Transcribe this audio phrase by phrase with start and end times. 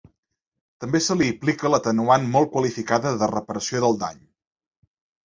[0.85, 4.19] També se li aplica l’atenuant molt qualificada de reparació del dany.